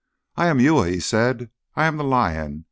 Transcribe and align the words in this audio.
"I 0.35 0.47
am 0.47 0.57
Uya," 0.57 0.87
he 0.89 0.99
said; 0.99 1.51
"I 1.75 1.85
am 1.85 1.97
the 1.97 2.03
Lion. 2.03 2.59